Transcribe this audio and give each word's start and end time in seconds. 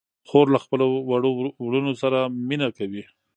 خور 0.29 0.45
له 0.55 0.59
خپلو 0.63 0.87
وړو 1.09 1.31
وروڼو 1.65 1.93
سره 2.01 2.19
مینه 2.47 2.67
کوي. 2.77 3.03